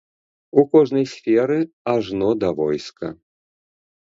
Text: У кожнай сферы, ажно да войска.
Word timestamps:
У 0.61 0.63
кожнай 0.71 1.05
сферы, 1.11 1.59
ажно 1.93 2.29
да 2.45 2.49
войска. 2.61 3.07